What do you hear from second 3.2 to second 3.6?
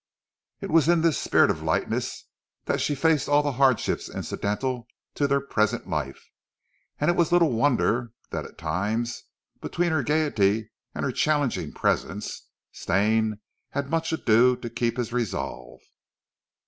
all the